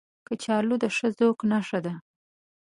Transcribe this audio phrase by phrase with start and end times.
[0.27, 1.93] کچالو د ښه ذوق نښه ده